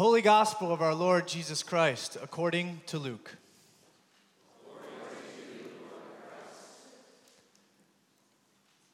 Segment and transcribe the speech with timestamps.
[0.00, 3.36] Holy Gospel of our Lord Jesus Christ, according to Luke.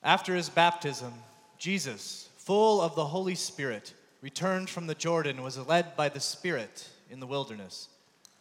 [0.02, 1.12] After his baptism,
[1.58, 6.18] Jesus, full of the Holy Spirit, returned from the Jordan and was led by the
[6.18, 7.88] Spirit in the wilderness,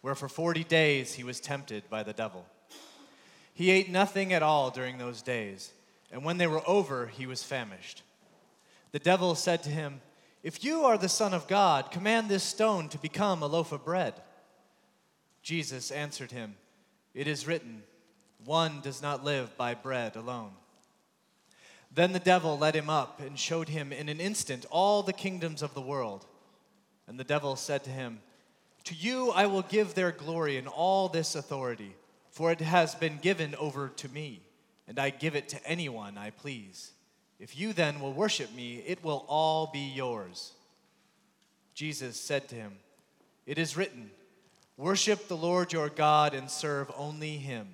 [0.02, 2.48] where for 40 days he was tempted by the devil.
[3.54, 5.72] He ate nothing at all during those days,
[6.12, 8.02] and when they were over, he was famished.
[8.92, 10.02] The devil said to him,
[10.46, 13.84] If you are the Son of God, command this stone to become a loaf of
[13.84, 14.14] bread.
[15.42, 16.54] Jesus answered him,
[17.16, 17.82] It is written,
[18.44, 20.52] One does not live by bread alone.
[21.92, 25.64] Then the devil led him up and showed him in an instant all the kingdoms
[25.64, 26.28] of the world.
[27.08, 28.20] And the devil said to him,
[28.84, 31.96] To you I will give their glory and all this authority,
[32.30, 34.44] for it has been given over to me,
[34.88, 36.92] and I give it to anyone I please.
[37.40, 40.54] If you then will worship me, it will all be yours.
[41.74, 42.74] Jesus said to him,
[43.46, 44.12] It is written,
[44.78, 47.68] Worship the Lord your God and serve only him.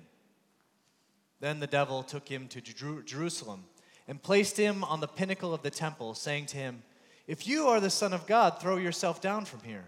[1.40, 3.64] Then the devil took him to Jerusalem
[4.06, 6.82] and placed him on the pinnacle of the temple, saying to him,
[7.26, 9.84] If you are the Son of God, throw yourself down from here.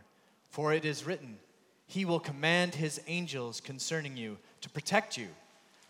[0.55, 1.38] For it is written,
[1.88, 5.27] He will command His angels concerning you to protect you,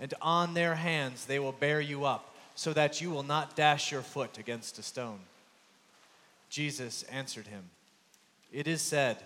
[0.00, 3.90] and on their hands they will bear you up, so that you will not dash
[3.90, 5.20] your foot against a stone.
[6.48, 7.64] Jesus answered him,
[8.52, 9.18] It is said,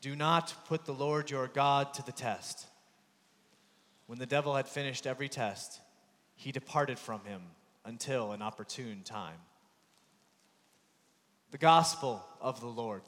[0.00, 2.66] Do not put the Lord your God to the test.
[4.06, 5.80] When the devil had finished every test,
[6.36, 7.42] he departed from him
[7.84, 9.38] until an opportune time.
[11.50, 13.02] The Gospel of the Lord.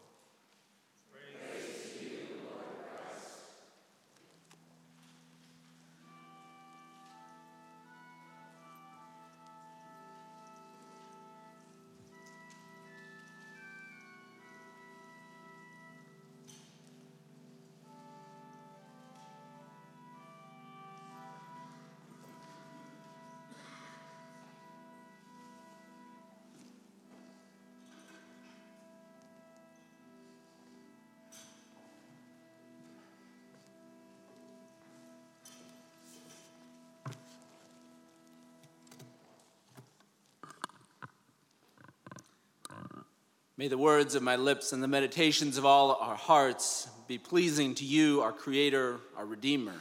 [43.59, 47.75] May the words of my lips and the meditations of all our hearts be pleasing
[47.75, 49.75] to you, our Creator, our Redeemer,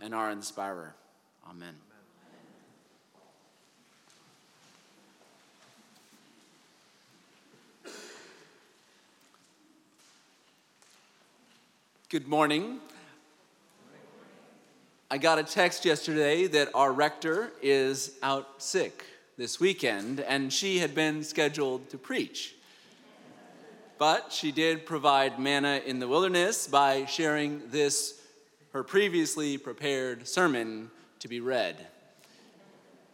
[0.00, 0.94] and our Inspirer.
[1.50, 1.74] Amen.
[12.10, 12.78] Good morning.
[15.10, 19.04] I got a text yesterday that our rector is out sick
[19.36, 22.54] this weekend, and she had been scheduled to preach.
[23.98, 28.20] But she did provide manna in the wilderness by sharing this,
[28.72, 30.90] her previously prepared sermon,
[31.20, 31.86] to be read.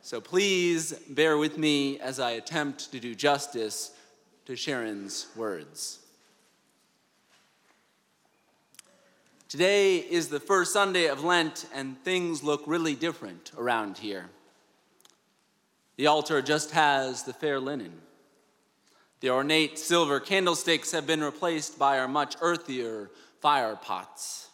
[0.02, 3.92] So please bear with me as I attempt to do justice
[4.46, 5.98] to Shearon's words.
[9.50, 14.30] Today is the first Sunday of Lent, and things look really different around here.
[15.96, 17.92] The altar just has the fair linen.
[19.20, 23.10] The ornate silver candlesticks have been replaced by our much earthier
[23.40, 24.48] fire pots.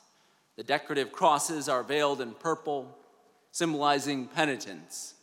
[0.57, 2.97] The decorative crosses are veiled in purple,
[3.53, 5.15] symbolizing penitence.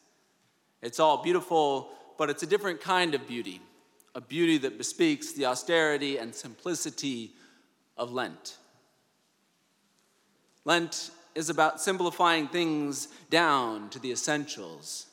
[0.81, 3.61] It's all beautiful, but it's a different kind of beauty,
[4.15, 7.33] a beauty that bespeaks the austerity and simplicity
[7.97, 8.57] of Lent.
[10.63, 15.07] Lent is about simplifying things down to the essentials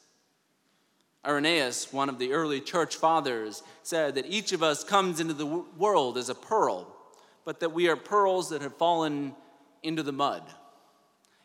[1.27, 5.47] Irenaeus, one of the early church fathers, said that each of us comes into the
[5.47, 6.97] world as a pearl,
[7.45, 9.35] but that we are pearls that have fallen
[9.83, 10.43] into the mud.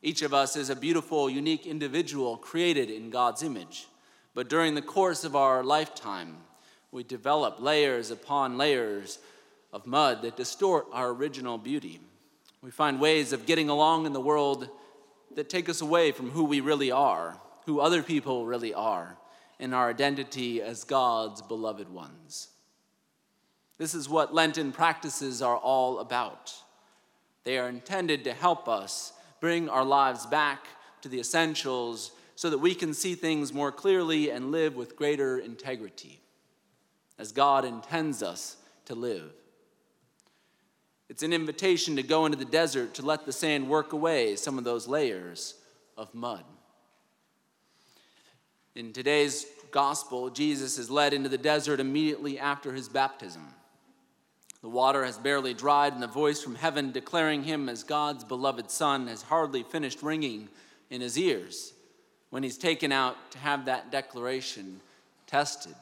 [0.01, 3.87] Each of us is a beautiful, unique individual created in God's image.
[4.33, 6.37] But during the course of our lifetime,
[6.91, 9.19] we develop layers upon layers
[9.73, 11.99] of mud that distort our original beauty.
[12.61, 14.69] We find ways of getting along in the world
[15.35, 19.17] that take us away from who we really are, who other people really are
[19.59, 22.49] in our identity as God's beloved ones.
[23.77, 26.53] This is what Lenten practices are all about.
[27.43, 30.65] They are intended to help us bring our lives back
[31.01, 35.37] to the essentials so that we can see things more clearly and live with greater
[35.37, 36.19] integrity,
[37.17, 39.31] as God intends us to live.
[41.07, 44.57] It's an invitation to go into the desert to let the sand work away some
[44.57, 45.55] of those layers
[45.95, 46.43] of mud.
[48.75, 53.47] In today's gospel, Jesus is led into the desert immediately after his baptism.
[54.61, 58.69] The water has barely dried, and the voice from heaven declaring him as God's beloved
[58.69, 60.49] Son has hardly finished ringing
[60.89, 61.71] in his ears
[62.31, 64.81] when he's taken out to have that declaration
[65.25, 65.75] tested.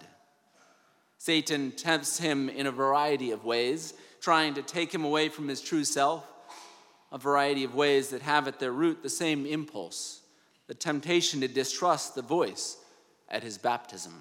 [1.18, 5.62] Satan tempts him in a variety of ways, trying to take him away from his
[5.62, 6.28] true self,
[7.12, 10.20] a variety of ways that have at their root the same impulse
[10.68, 12.78] the temptation to distrust the voice
[13.34, 14.14] at his baptism.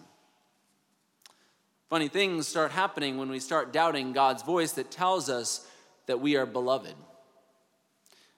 [1.88, 5.68] Funny things start happening when we start doubting God's voice that tells us
[6.06, 6.94] that we are beloved.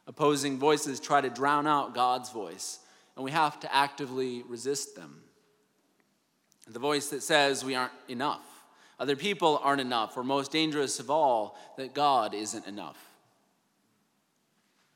[0.09, 2.81] Opposing voices try to drown out God's voice,
[3.15, 5.23] and we have to actively resist them.
[6.67, 8.45] The voice that says we aren't enough,
[8.99, 12.99] other people aren't enough, or most dangerous of all, that God isn't enough.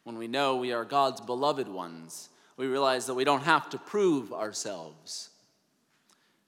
[0.03, 3.79] When we know we are God's beloved ones, we realize that we don't have to
[3.79, 5.31] prove ourselves.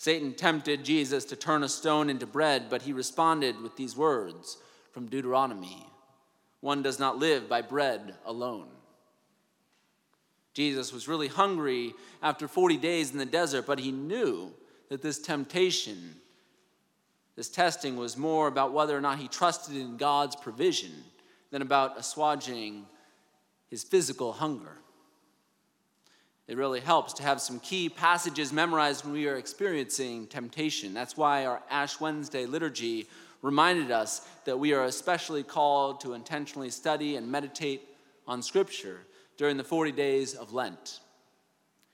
[0.00, 4.56] Satan tempted Jesus to turn a stone into bread, but he responded with these words
[4.92, 5.86] from Deuteronomy
[6.60, 8.68] One does not live by bread alone.
[10.54, 11.92] Jesus was really hungry
[12.22, 14.54] after 40 days in the desert, but he knew
[14.88, 16.16] that this temptation,
[17.36, 20.92] this testing, was more about whether or not he trusted in God's provision
[21.50, 22.86] than about assuaging
[23.68, 24.78] his physical hunger.
[26.50, 30.92] It really helps to have some key passages memorized when we are experiencing temptation.
[30.92, 33.06] That's why our Ash Wednesday liturgy
[33.40, 37.82] reminded us that we are especially called to intentionally study and meditate
[38.26, 38.98] on Scripture
[39.36, 40.98] during the 40 days of Lent.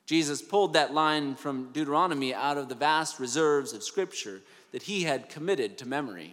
[0.07, 4.41] Jesus pulled that line from Deuteronomy out of the vast reserves of Scripture
[4.73, 6.33] that he had committed to memory.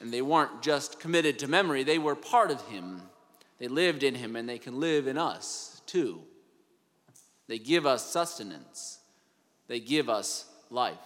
[0.00, 3.02] And they weren't just committed to memory, they were part of him.
[3.58, 6.20] They lived in him, and they can live in us too.
[7.48, 8.98] They give us sustenance,
[9.66, 10.96] they give us life.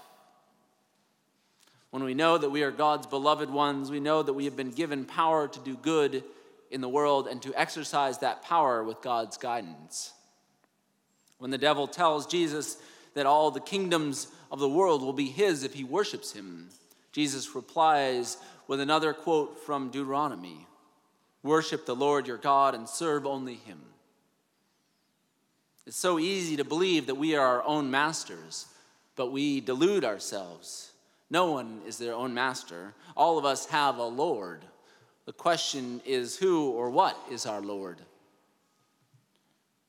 [1.90, 4.72] When we know that we are God's beloved ones, we know that we have been
[4.72, 6.24] given power to do good
[6.70, 10.12] in the world and to exercise that power with God's guidance.
[11.38, 12.78] When the devil tells Jesus
[13.14, 16.68] that all the kingdoms of the world will be his if he worships him,
[17.12, 20.66] Jesus replies with another quote from Deuteronomy
[21.44, 23.80] Worship the Lord your God and serve only him.
[25.86, 28.66] It's so easy to believe that we are our own masters,
[29.16, 30.92] but we delude ourselves.
[31.30, 32.94] No one is their own master.
[33.16, 34.64] All of us have a Lord.
[35.26, 37.98] The question is who or what is our Lord?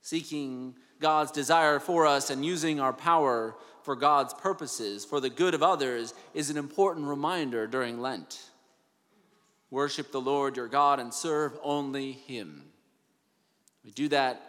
[0.02, 5.54] Seeking God's desire for us and using our power for God's purposes, for the good
[5.54, 8.50] of others, is an important reminder during Lent.
[9.70, 12.64] Worship the Lord your God and serve only Him.
[13.84, 14.42] We do that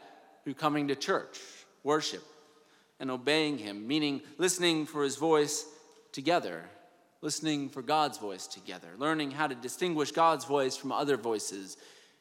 [0.47, 1.41] through coming to church,
[1.83, 2.23] worship,
[3.01, 5.67] and obeying Him, meaning listening for His voice
[6.13, 6.63] together,
[7.21, 11.77] listening for God's voice together, learning how to distinguish God's voice from other voices.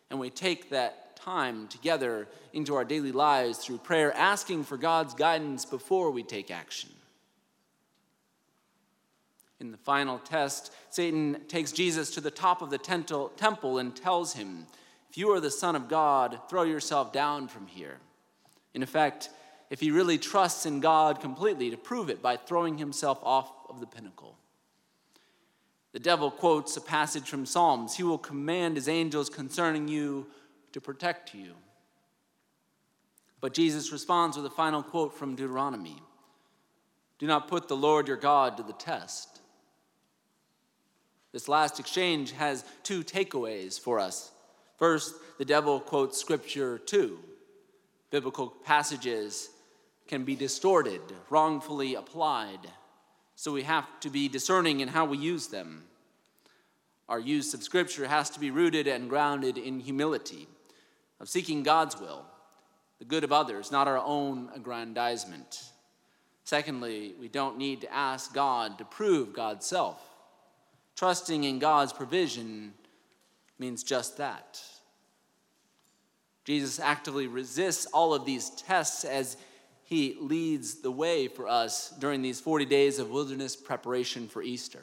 [0.10, 5.14] And we take that time together into our daily lives through prayer, asking for God's
[5.14, 6.90] guidance before we take action.
[9.60, 14.34] In the final test, Satan takes Jesus to the top of the temple and tells
[14.34, 14.66] him,
[15.12, 18.00] If you are the Son of God, throw yourself down from here.
[18.76, 19.30] In effect,
[19.70, 23.80] if he really trusts in God completely, to prove it by throwing himself off of
[23.80, 24.38] the pinnacle.
[25.94, 30.28] The devil quotes a passage from Psalms He will command his angels concerning you
[30.74, 31.54] to protect you.
[33.40, 36.02] But Jesus responds with a final quote from Deuteronomy
[37.18, 39.40] Do not put the Lord your God to the test.
[41.32, 44.32] This last exchange has two takeaways for us.
[44.78, 47.20] First, the devil quotes scripture too
[48.16, 49.50] biblical passages
[50.08, 52.62] can be distorted, wrongfully applied.
[53.36, 55.84] So we have to be discerning in how we use them.
[57.10, 60.48] Our use of Scripture has to be rooted and grounded in humility,
[61.20, 62.26] of seeking God's will,
[63.00, 65.72] the good of others, not our own aggrandizement.
[66.46, 70.02] Secondly, we don't need to ask God to prove God's self.
[70.96, 72.76] Trusting in God's provision
[73.60, 74.62] means just that.
[76.46, 79.36] Jesus actively resists all of these tests as
[79.84, 84.82] he leads the way for us during these 40 days of wilderness preparation for Easter.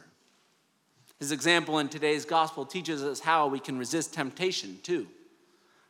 [1.18, 5.06] His example in today's gospel teaches us how we can resist temptation too,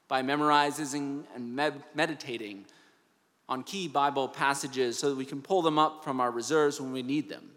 [0.07, 2.67] by memorizing and med- meditating
[3.49, 6.93] on key Bible passages so that we can pull them up from our reserves when
[6.93, 7.51] we need them.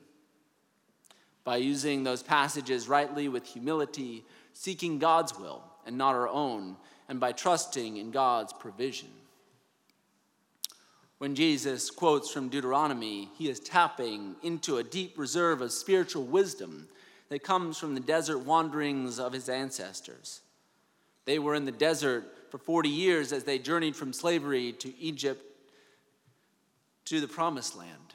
[1.43, 7.19] By using those passages rightly with humility, seeking God's will and not our own, and
[7.19, 9.09] by trusting in God's provision.
[11.17, 16.88] When Jesus quotes from Deuteronomy, he is tapping into a deep reserve of spiritual wisdom
[17.29, 20.41] that comes from the desert wanderings of his ancestors.
[21.25, 25.41] They were in the desert for 40 years as they journeyed from slavery to Egypt
[27.05, 28.13] to the promised land,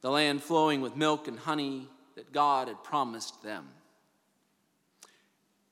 [0.00, 3.68] the land flowing with milk and honey that God had promised them.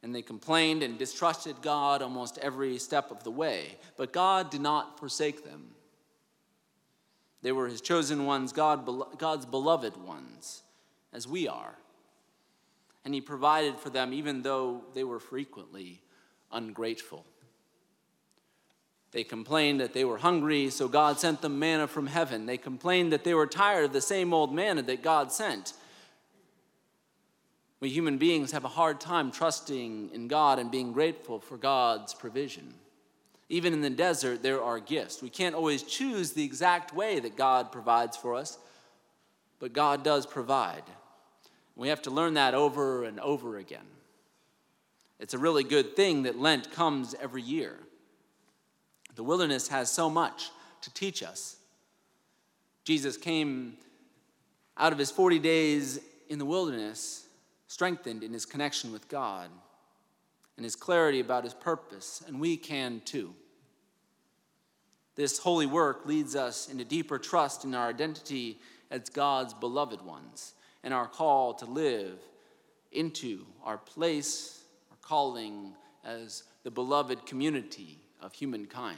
[0.07, 4.61] And they complained and distrusted God almost every step of the way, but God did
[4.61, 5.71] not forsake them.
[7.43, 10.63] They were his chosen ones, God, God's beloved ones,
[11.13, 11.75] as we are.
[13.05, 16.03] And he provided for them even though they were frequently
[16.53, 17.27] ungrateful.
[19.11, 22.47] They complained that they were hungry, so God sent them manna from heaven.
[22.47, 25.73] They complained that they were tired of the same old manna that God sent.
[27.87, 32.15] We human beings have a hard time trusting in God and being grateful for God's
[32.15, 32.75] provision.
[33.49, 35.23] Even in the desert, there are gifts.
[35.23, 38.59] We can't always choose the exact way that God provides for us,
[39.61, 40.83] but God does provide.
[41.77, 43.87] We have to learn that over and over again.
[45.21, 47.79] It's a really good thing that Lent comes every year.
[49.15, 50.51] The wilderness has so much
[50.81, 51.55] to teach us.
[52.83, 53.75] Jesus came
[54.77, 57.26] out of his 40 days in the wilderness,
[57.67, 59.51] strengthened in his connection with God
[60.57, 63.35] and his clarity about his purpose, and we can too.
[65.15, 70.55] This holy work leads us into deeper trust in our identity as God's beloved ones
[70.85, 72.19] and our call to live
[72.93, 78.97] into our place, our calling as the beloved community of humankind.